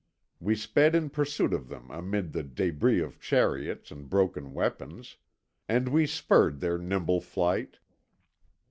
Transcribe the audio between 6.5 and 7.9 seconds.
their nimble flight.